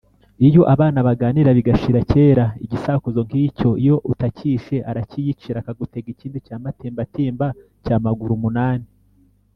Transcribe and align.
iyo 0.47 0.61
abana 0.73 0.99
baganira 1.07 1.49
bigashira 1.57 1.99
kera, 2.11 2.45
igisakuzo 2.63 3.19
nk’icyo 3.27 3.69
iyo 3.83 3.95
utakishe, 4.11 4.77
arakiyicira 4.89 5.57
akagutega 5.59 6.07
ikindi: 6.11 6.37
“cyamatimbatimba 6.45 7.47
cya 7.85 7.95
maguru 8.05 8.31
umunani 8.39 8.87